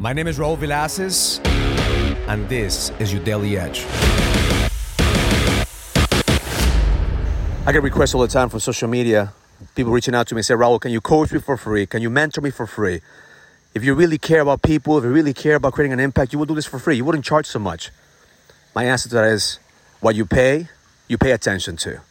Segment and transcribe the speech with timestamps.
[0.00, 1.44] My name is Raul Villacis,
[2.28, 3.84] and this is your Daily Edge.
[7.66, 9.32] I get requests all the time from social media.
[9.74, 11.84] People reaching out to me say, Raul, can you coach me for free?
[11.84, 13.00] Can you mentor me for free?
[13.74, 16.38] If you really care about people, if you really care about creating an impact, you
[16.38, 16.94] would do this for free.
[16.94, 17.90] You wouldn't charge so much.
[18.76, 19.58] My answer to that is
[19.98, 20.68] what you pay,
[21.08, 22.02] you pay attention to.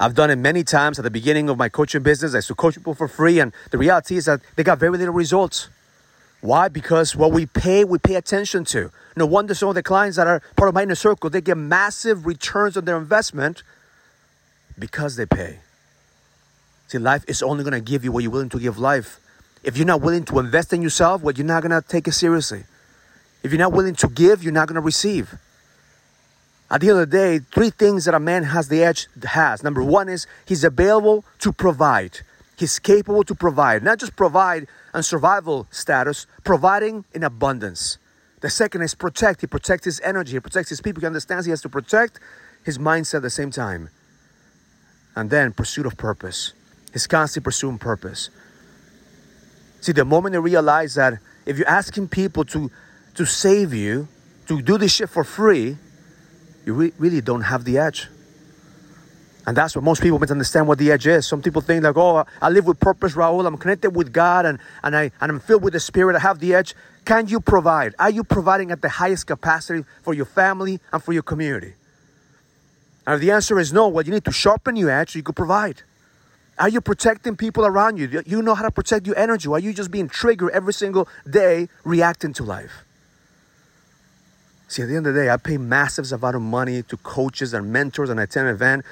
[0.00, 2.34] I've done it many times at the beginning of my coaching business.
[2.34, 4.98] I used to coach people for free, and the reality is that they got very
[4.98, 5.68] little results.
[6.44, 6.68] Why?
[6.68, 8.90] Because what we pay, we pay attention to.
[9.16, 11.56] No wonder some of the clients that are part of my inner circle, they get
[11.56, 13.62] massive returns on their investment
[14.78, 15.60] because they pay.
[16.88, 19.20] See, life is only going to give you what you're willing to give life.
[19.62, 22.12] If you're not willing to invest in yourself, well, you're not going to take it
[22.12, 22.64] seriously.
[23.42, 25.38] If you're not willing to give, you're not going to receive.
[26.70, 29.62] At the end of the day, three things that a man has the edge has.
[29.62, 32.20] Number one is he's available to provide.
[32.56, 37.98] He's capable to provide, not just provide on survival status, providing in abundance.
[38.40, 39.40] The second is protect.
[39.40, 41.00] He protects his energy, he protects his people.
[41.00, 42.20] He understands he has to protect
[42.64, 43.90] his mindset at the same time.
[45.16, 46.52] And then pursuit of purpose.
[46.92, 48.30] He's constantly pursuing purpose.
[49.80, 52.70] See, the moment they realize that if you're asking people to,
[53.14, 54.08] to save you,
[54.46, 55.76] to do this shit for free,
[56.64, 58.08] you re- really don't have the edge.
[59.46, 61.26] And that's what most people misunderstand what the edge is.
[61.26, 63.46] Some people think like, oh, I live with purpose, Raul.
[63.46, 66.16] I'm connected with God and, and, I, and I'm filled with the Spirit.
[66.16, 66.74] I have the edge.
[67.04, 67.94] Can you provide?
[67.98, 71.74] Are you providing at the highest capacity for your family and for your community?
[73.06, 75.22] And if the answer is no, well, you need to sharpen your edge so you
[75.22, 75.82] can provide.
[76.58, 78.22] Are you protecting people around you?
[78.24, 79.48] You know how to protect your energy.
[79.48, 82.84] Are you just being triggered every single day reacting to life?
[84.68, 87.52] See, at the end of the day, I pay massive amount of money to coaches
[87.52, 88.84] and mentors and I attend an event,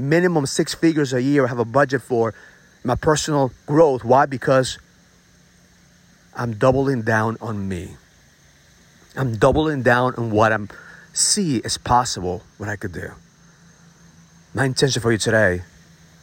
[0.00, 1.44] minimum six figures a year.
[1.44, 2.34] I have a budget for
[2.84, 4.04] my personal growth.
[4.04, 4.26] Why?
[4.26, 4.78] Because
[6.34, 7.96] I'm doubling down on me.
[9.16, 10.68] I'm doubling down on what I'm
[11.12, 13.10] see as possible, what I could do.
[14.54, 15.62] My intention for you today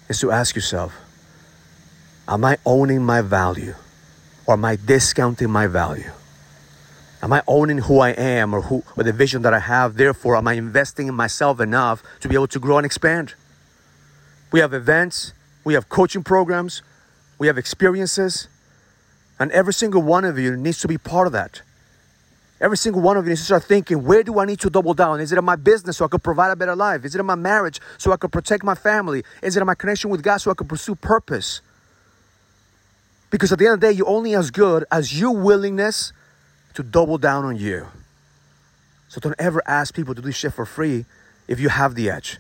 [0.10, 0.94] is to ask yourself,
[2.28, 3.76] am I owning my value
[4.46, 6.12] or am I discounting my value?
[7.22, 9.96] Am I owning who I am or who or the vision that I have?
[9.96, 13.34] Therefore, am I investing in myself enough to be able to grow and expand?
[14.52, 16.82] We have events, we have coaching programs,
[17.38, 18.48] we have experiences,
[19.40, 21.62] and every single one of you needs to be part of that.
[22.60, 24.96] Every single one of you needs to start thinking, where do I need to double
[24.96, 25.20] down?
[25.20, 27.06] Is it in my business so I could provide a better life?
[27.06, 29.24] Is it in my marriage so I could protect my family?
[29.44, 31.62] Is it in my connection with God so I could pursue purpose?
[33.30, 36.14] Because at the end of the day, you're only as good as your willingness
[36.74, 37.88] to double down on you.
[39.10, 41.06] So don't ever ask people to do shit for free
[41.48, 42.40] if you have the edge.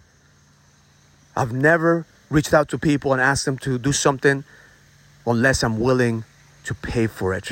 [1.38, 4.44] I've never reached out to people and asked them to do something
[5.26, 6.24] unless I'm willing
[6.64, 7.52] to pay for it.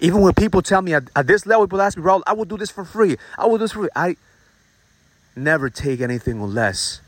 [0.00, 2.44] Even when people tell me at, at this level, people ask me, Raul, I will
[2.44, 3.16] do this for free.
[3.38, 3.88] I will do this for free.
[3.94, 4.16] I
[5.36, 7.00] never take anything unless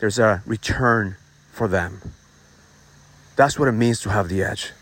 [0.00, 1.16] there's a return
[1.52, 2.00] for them.
[3.36, 4.72] That's what it means to have the edge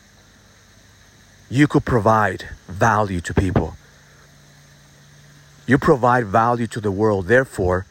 [1.49, 3.77] you could provide value to people.
[5.67, 7.27] You provide value to the world.
[7.27, 7.87] Therefore,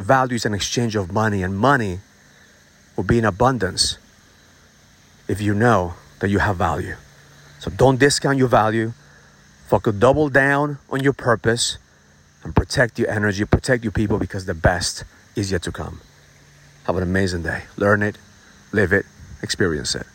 [0.00, 2.00] value is an exchange of money, and money
[2.96, 3.98] will be in abundance
[5.28, 6.96] if you know that you have value.
[7.60, 8.92] So don't discount your value.
[9.68, 11.78] Focus double down on your purpose
[12.42, 15.04] and protect your energy, protect your people because the best
[15.36, 16.00] is yet to come.
[16.84, 17.64] Have an amazing day.
[17.76, 18.16] Learn it,
[18.72, 19.06] live it,
[19.42, 20.06] experience it.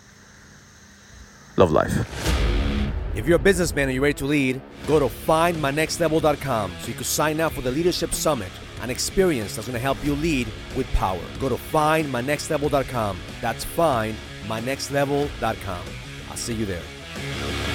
[1.56, 1.96] Love life.
[3.16, 7.03] If you're a businessman and you're ready to lead, go to findmynextlevel.com so you can
[7.03, 10.91] sign up for the Leadership Summit, an experience that's going to help you lead with
[10.93, 11.21] power.
[11.39, 13.19] Go to findmynextlevel.com.
[13.41, 15.81] That's findmynextlevel.com.
[16.29, 17.74] I'll see you there.